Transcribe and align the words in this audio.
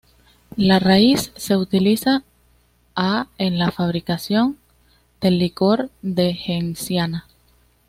La 0.57 0.79
raíz 0.79 1.31
se 1.35 1.55
utiliza 1.55 2.23
a 2.95 3.27
en 3.37 3.59
la 3.59 3.69
fabricación 3.69 4.57
del 5.19 5.37
licor 5.37 5.91
de 6.01 6.33
genciana. 6.33 7.27